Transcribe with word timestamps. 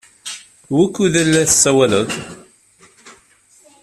Wukud 0.75 1.13
ay 1.21 1.27
la 1.31 1.43
tessawaleḍ? 1.49 2.09